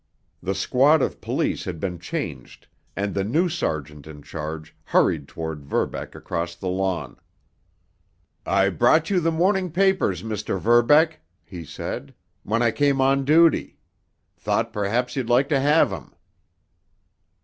The 0.41 0.55
squad 0.55 1.03
of 1.03 1.21
police 1.21 1.65
had 1.65 1.79
been 1.79 1.99
changed, 1.99 2.65
and 2.95 3.13
the 3.13 3.23
new 3.23 3.47
sergeant 3.47 4.07
in 4.07 4.23
charge 4.23 4.75
hurried 4.85 5.27
toward 5.27 5.63
Verbeck 5.63 6.15
across 6.15 6.55
the 6.55 6.69
lawn. 6.69 7.17
"I 8.43 8.69
brought 8.69 9.11
you 9.11 9.19
the 9.19 9.29
morning 9.31 9.69
papers, 9.69 10.23
Mr. 10.23 10.59
Verbeck," 10.59 11.19
he 11.45 11.63
said, 11.63 12.15
"when 12.41 12.63
I 12.63 12.71
came 12.71 12.99
on 12.99 13.25
duty. 13.25 13.77
Thought 14.35 14.73
perhaps 14.73 15.15
you'd 15.15 15.29
like 15.29 15.47
to 15.49 15.59
have 15.59 15.93
'em." 15.93 16.15